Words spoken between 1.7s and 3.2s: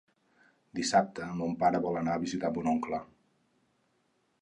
vol anar a visitar mon oncle.